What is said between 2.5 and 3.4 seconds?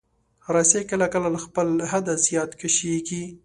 کشېږي.